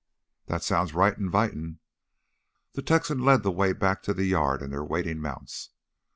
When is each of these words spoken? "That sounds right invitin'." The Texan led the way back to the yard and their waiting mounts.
"That 0.47 0.63
sounds 0.63 0.95
right 0.95 1.15
invitin'." 1.15 1.77
The 2.73 2.81
Texan 2.81 3.19
led 3.19 3.43
the 3.43 3.51
way 3.51 3.71
back 3.71 4.01
to 4.01 4.15
the 4.15 4.25
yard 4.25 4.63
and 4.63 4.73
their 4.73 4.83
waiting 4.83 5.19
mounts. 5.21 5.69